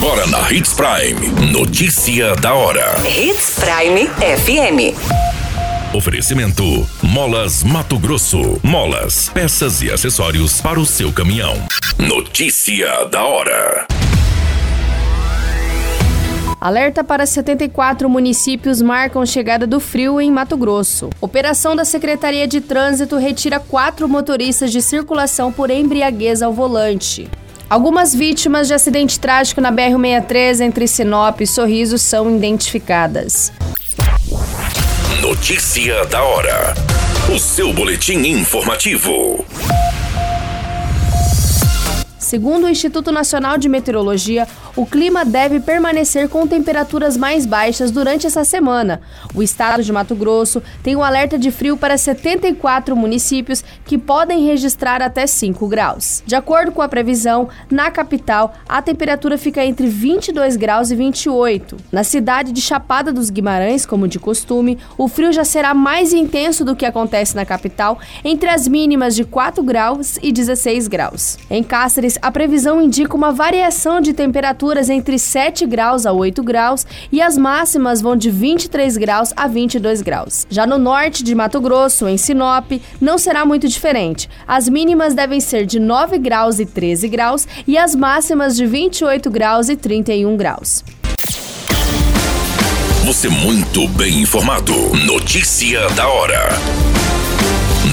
Agora 0.00 0.28
na 0.28 0.52
Hits 0.52 0.74
Prime. 0.74 1.50
Notícia 1.50 2.36
da 2.36 2.54
hora. 2.54 2.94
Hits 3.04 3.58
Prime 3.58 4.06
FM. 4.06 4.94
Oferecimento: 5.92 6.88
Molas 7.02 7.64
Mato 7.64 7.98
Grosso. 7.98 8.60
Molas, 8.62 9.28
peças 9.30 9.82
e 9.82 9.90
acessórios 9.90 10.60
para 10.60 10.78
o 10.78 10.86
seu 10.86 11.12
caminhão. 11.12 11.56
Notícia 11.98 13.06
da 13.06 13.24
hora. 13.24 13.88
Alerta 16.60 17.02
para 17.02 17.26
74 17.26 18.08
municípios 18.08 18.80
marcam 18.80 19.26
chegada 19.26 19.66
do 19.66 19.80
frio 19.80 20.20
em 20.20 20.30
Mato 20.30 20.56
Grosso. 20.56 21.10
Operação 21.20 21.74
da 21.74 21.84
Secretaria 21.84 22.46
de 22.46 22.60
Trânsito 22.60 23.16
retira 23.16 23.58
quatro 23.58 24.08
motoristas 24.08 24.70
de 24.70 24.80
circulação 24.80 25.52
por 25.52 25.70
embriaguez 25.70 26.40
ao 26.40 26.52
volante. 26.52 27.28
Algumas 27.70 28.14
vítimas 28.14 28.66
de 28.66 28.72
acidente 28.72 29.20
trágico 29.20 29.60
na 29.60 29.70
BR-63 29.70 30.60
entre 30.60 30.88
Sinop 30.88 31.42
e 31.42 31.46
Sorriso 31.46 31.98
são 31.98 32.34
identificadas. 32.34 33.52
Notícia 35.20 36.06
da 36.06 36.22
hora. 36.22 36.74
O 37.34 37.38
seu 37.38 37.70
boletim 37.74 38.20
informativo. 38.26 39.44
Segundo 42.28 42.64
o 42.64 42.68
Instituto 42.68 43.10
Nacional 43.10 43.56
de 43.56 43.70
Meteorologia, 43.70 44.46
o 44.76 44.84
clima 44.84 45.24
deve 45.24 45.60
permanecer 45.60 46.28
com 46.28 46.46
temperaturas 46.46 47.16
mais 47.16 47.46
baixas 47.46 47.90
durante 47.90 48.26
essa 48.26 48.44
semana. 48.44 49.00
O 49.34 49.42
estado 49.42 49.82
de 49.82 49.90
Mato 49.90 50.14
Grosso 50.14 50.62
tem 50.82 50.94
um 50.94 51.02
alerta 51.02 51.38
de 51.38 51.50
frio 51.50 51.74
para 51.74 51.96
74 51.96 52.94
municípios 52.94 53.64
que 53.86 53.96
podem 53.96 54.44
registrar 54.44 55.00
até 55.00 55.26
5 55.26 55.66
graus. 55.68 56.22
De 56.26 56.36
acordo 56.36 56.70
com 56.70 56.82
a 56.82 56.88
previsão, 56.88 57.48
na 57.70 57.90
capital 57.90 58.52
a 58.68 58.82
temperatura 58.82 59.38
fica 59.38 59.64
entre 59.64 59.86
22 59.86 60.56
graus 60.56 60.90
e 60.90 60.96
28. 60.96 61.78
Na 61.90 62.04
cidade 62.04 62.52
de 62.52 62.60
Chapada 62.60 63.10
dos 63.10 63.30
Guimarães, 63.30 63.86
como 63.86 64.06
de 64.06 64.18
costume, 64.18 64.78
o 64.98 65.08
frio 65.08 65.32
já 65.32 65.46
será 65.46 65.72
mais 65.72 66.12
intenso 66.12 66.62
do 66.62 66.76
que 66.76 66.84
acontece 66.84 67.34
na 67.34 67.46
capital, 67.46 67.98
entre 68.22 68.50
as 68.50 68.68
mínimas 68.68 69.16
de 69.16 69.24
4 69.24 69.62
graus 69.62 70.18
e 70.22 70.30
16 70.30 70.88
graus. 70.88 71.38
Em 71.48 71.62
Cáceres, 71.62 72.17
a 72.22 72.30
previsão 72.30 72.80
indica 72.80 73.16
uma 73.16 73.32
variação 73.32 74.00
de 74.00 74.12
temperaturas 74.12 74.88
entre 74.88 75.18
7 75.18 75.66
graus 75.66 76.06
a 76.06 76.12
8 76.12 76.42
graus 76.42 76.86
e 77.10 77.20
as 77.20 77.36
máximas 77.36 78.00
vão 78.00 78.16
de 78.16 78.30
23 78.30 78.96
graus 78.96 79.32
a 79.36 79.46
22 79.46 80.02
graus. 80.02 80.46
Já 80.50 80.66
no 80.66 80.78
norte 80.78 81.22
de 81.22 81.34
Mato 81.34 81.60
Grosso, 81.60 82.08
em 82.08 82.16
Sinop, 82.16 82.72
não 83.00 83.18
será 83.18 83.44
muito 83.44 83.68
diferente. 83.68 84.28
As 84.46 84.68
mínimas 84.68 85.14
devem 85.14 85.40
ser 85.40 85.66
de 85.66 85.78
9 85.78 86.18
graus 86.18 86.58
e 86.58 86.66
13 86.66 87.08
graus 87.08 87.46
e 87.66 87.76
as 87.76 87.94
máximas 87.94 88.56
de 88.56 88.66
28 88.66 89.30
graus 89.30 89.68
e 89.68 89.76
31 89.76 90.36
graus. 90.36 90.84
Você 93.04 93.28
muito 93.28 93.88
bem 93.88 94.20
informado. 94.20 94.74
Notícia 95.06 95.88
da 95.90 96.06
hora 96.08 96.48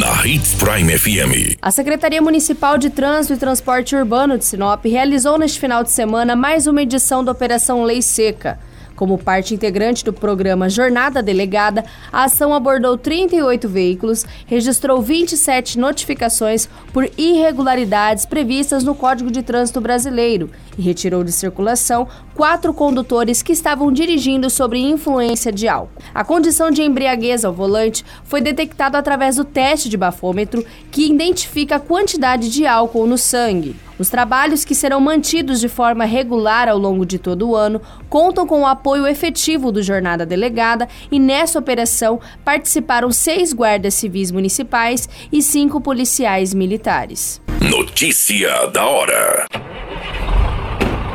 na 0.00 0.26
Hits 0.26 0.54
Prime 0.54 0.96
FM. 0.98 1.58
A 1.60 1.70
Secretaria 1.70 2.22
Municipal 2.22 2.78
de 2.78 2.88
Trânsito 2.88 3.34
e 3.34 3.36
Transporte 3.36 3.94
Urbano 3.94 4.38
de 4.38 4.46
Sinop 4.46 4.82
realizou 4.86 5.38
neste 5.38 5.60
final 5.60 5.84
de 5.84 5.90
semana 5.90 6.34
mais 6.34 6.66
uma 6.66 6.80
edição 6.80 7.22
da 7.22 7.32
Operação 7.32 7.84
Lei 7.84 8.00
Seca. 8.00 8.58
Como 9.00 9.16
parte 9.16 9.54
integrante 9.54 10.04
do 10.04 10.12
programa 10.12 10.68
Jornada 10.68 11.22
Delegada, 11.22 11.86
a 12.12 12.24
ação 12.24 12.52
abordou 12.52 12.98
38 12.98 13.66
veículos, 13.66 14.26
registrou 14.44 15.00
27 15.00 15.78
notificações 15.78 16.68
por 16.92 17.10
irregularidades 17.16 18.26
previstas 18.26 18.84
no 18.84 18.94
Código 18.94 19.30
de 19.30 19.42
Trânsito 19.42 19.80
Brasileiro 19.80 20.50
e 20.76 20.82
retirou 20.82 21.24
de 21.24 21.32
circulação 21.32 22.06
quatro 22.34 22.74
condutores 22.74 23.40
que 23.40 23.52
estavam 23.52 23.90
dirigindo 23.90 24.50
sob 24.50 24.76
influência 24.76 25.50
de 25.50 25.66
álcool. 25.66 26.02
A 26.14 26.22
condição 26.22 26.70
de 26.70 26.82
embriaguez 26.82 27.42
ao 27.42 27.54
volante 27.54 28.04
foi 28.24 28.42
detectada 28.42 28.98
através 28.98 29.36
do 29.36 29.46
teste 29.46 29.88
de 29.88 29.96
bafômetro, 29.96 30.62
que 30.90 31.10
identifica 31.10 31.76
a 31.76 31.80
quantidade 31.80 32.50
de 32.50 32.66
álcool 32.66 33.06
no 33.06 33.16
sangue. 33.16 33.74
Os 34.00 34.08
trabalhos, 34.08 34.64
que 34.64 34.74
serão 34.74 34.98
mantidos 34.98 35.60
de 35.60 35.68
forma 35.68 36.06
regular 36.06 36.70
ao 36.70 36.78
longo 36.78 37.04
de 37.04 37.18
todo 37.18 37.50
o 37.50 37.54
ano, 37.54 37.82
contam 38.08 38.46
com 38.46 38.62
o 38.62 38.66
apoio 38.66 39.06
efetivo 39.06 39.70
do 39.70 39.82
Jornada 39.82 40.24
Delegada 40.24 40.88
e 41.12 41.20
nessa 41.20 41.58
operação 41.58 42.18
participaram 42.42 43.12
seis 43.12 43.52
guardas 43.52 43.92
civis 43.92 44.30
municipais 44.30 45.06
e 45.30 45.42
cinco 45.42 45.82
policiais 45.82 46.54
militares. 46.54 47.42
Notícia 47.60 48.68
da 48.68 48.86
hora. 48.86 49.46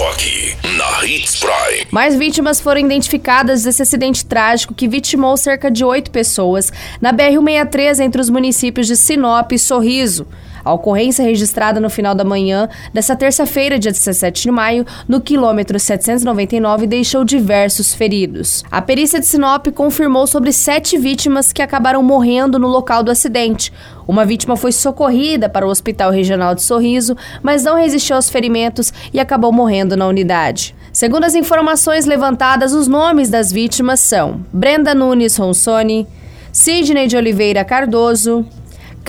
Só 0.00 0.08
aqui, 0.12 0.56
na 0.78 1.06
Hits 1.06 1.36
Prime. 1.40 1.86
Mais 1.90 2.16
vítimas 2.16 2.58
foram 2.58 2.80
identificadas 2.80 3.64
desse 3.64 3.82
acidente 3.82 4.24
trágico 4.24 4.72
que 4.72 4.88
vitimou 4.88 5.36
cerca 5.36 5.70
de 5.70 5.84
oito 5.84 6.10
pessoas 6.10 6.72
na 7.02 7.12
BR-163 7.12 8.00
entre 8.00 8.18
os 8.18 8.30
municípios 8.30 8.86
de 8.86 8.96
Sinop 8.96 9.52
e 9.52 9.58
Sorriso. 9.58 10.26
A 10.64 10.72
ocorrência 10.72 11.24
registrada 11.24 11.80
no 11.80 11.90
final 11.90 12.14
da 12.14 12.24
manhã 12.24 12.68
dessa 12.92 13.16
terça-feira, 13.16 13.78
dia 13.78 13.92
17 13.92 14.42
de 14.42 14.50
maio, 14.50 14.86
no 15.08 15.20
quilômetro 15.20 15.78
799, 15.78 16.86
deixou 16.86 17.24
diversos 17.24 17.94
feridos. 17.94 18.62
A 18.70 18.82
perícia 18.82 19.20
de 19.20 19.26
Sinop 19.26 19.66
confirmou 19.68 20.26
sobre 20.26 20.52
sete 20.52 20.98
vítimas 20.98 21.52
que 21.52 21.62
acabaram 21.62 22.02
morrendo 22.02 22.58
no 22.58 22.68
local 22.68 23.02
do 23.02 23.10
acidente. 23.10 23.72
Uma 24.06 24.24
vítima 24.24 24.56
foi 24.56 24.72
socorrida 24.72 25.48
para 25.48 25.66
o 25.66 25.70
Hospital 25.70 26.10
Regional 26.10 26.54
de 26.54 26.62
Sorriso, 26.62 27.16
mas 27.42 27.62
não 27.62 27.76
resistiu 27.76 28.16
aos 28.16 28.28
ferimentos 28.28 28.92
e 29.12 29.20
acabou 29.20 29.52
morrendo 29.52 29.96
na 29.96 30.06
unidade. 30.06 30.74
Segundo 30.92 31.24
as 31.24 31.34
informações 31.34 32.04
levantadas, 32.04 32.72
os 32.72 32.88
nomes 32.88 33.30
das 33.30 33.52
vítimas 33.52 34.00
são 34.00 34.44
Brenda 34.52 34.94
Nunes 34.94 35.36
Ronsoni, 35.36 36.06
Sidney 36.52 37.06
de 37.06 37.16
Oliveira 37.16 37.64
Cardoso, 37.64 38.44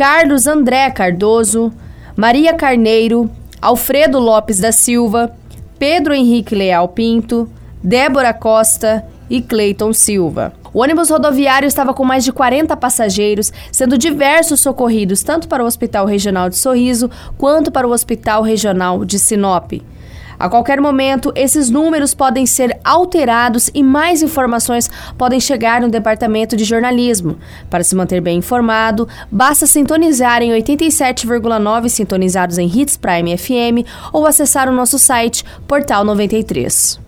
Carlos 0.02 0.48
André 0.48 0.90
Cardoso, 0.90 1.72
Maria 2.18 2.56
Carneiro, 2.56 3.30
Alfredo 3.62 4.18
Lopes 4.18 4.58
da 4.58 4.72
Silva, 4.72 5.32
Pedro 5.78 6.12
Henrique 6.12 6.56
Leal 6.56 6.88
Pinto, 6.88 7.48
Débora 7.84 8.34
Costa 8.34 9.06
e 9.30 9.44
Cleiton 9.44 9.94
Silva. 9.94 10.54
O 10.74 10.82
ônibus 10.82 11.12
rodoviário 11.12 11.68
estava 11.68 11.94
com 11.94 12.04
mais 12.04 12.24
de 12.24 12.32
40 12.32 12.76
passageiros, 12.78 13.54
sendo 13.72 13.96
diversos 13.96 14.60
socorridos 14.60 15.22
tanto 15.22 15.48
para 15.48 15.64
o 15.64 15.68
Hospital 15.68 16.08
Regional 16.08 16.50
de 16.50 16.58
Sorriso 16.58 17.08
quanto 17.38 17.72
para 17.72 17.88
o 17.88 17.92
Hospital 17.92 18.42
Regional 18.42 19.06
de 19.06 19.20
Sinop. 19.20 19.72
A 20.42 20.50
qualquer 20.50 20.82
momento, 20.82 21.32
esses 21.36 21.70
números 21.70 22.16
podem 22.16 22.48
ser 22.48 22.76
alterados 22.84 23.70
e 23.76 23.84
mais 23.84 24.24
informações 24.24 24.90
podem 25.16 25.40
chegar 25.40 25.80
no 25.82 25.88
departamento 25.88 26.58
de 26.58 26.64
jornalismo. 26.64 27.38
Para 27.70 27.84
se 27.84 27.96
manter 27.96 28.20
bem 28.22 28.40
informado, 28.40 29.08
basta 29.32 29.68
sintonizar 29.68 30.42
em 30.42 30.50
87,9 30.50 31.90
sintonizados 31.90 32.58
em 32.58 32.66
Hits 32.66 32.98
Prime 32.98 33.38
FM 33.38 33.88
ou 34.12 34.26
acessar 34.26 34.68
o 34.68 34.72
nosso 34.72 34.98
site 34.98 35.46
Portal 35.68 36.04
93. 36.04 37.00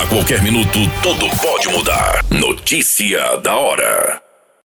A 0.00 0.06
qualquer 0.06 0.42
minuto, 0.42 0.78
tudo 1.02 1.28
pode 1.36 1.68
mudar. 1.68 2.24
Notícia 2.30 3.36
da 3.42 3.54
hora. 3.54 4.21